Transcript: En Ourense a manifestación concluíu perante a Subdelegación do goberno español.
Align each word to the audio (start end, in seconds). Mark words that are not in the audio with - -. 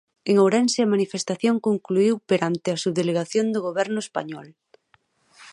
En 0.29 0.35
Ourense 0.43 0.79
a 0.81 0.91
manifestación 0.93 1.55
concluíu 1.67 2.13
perante 2.29 2.69
a 2.71 2.81
Subdelegación 2.83 3.45
do 3.53 3.59
goberno 3.67 3.99
español. 4.05 4.47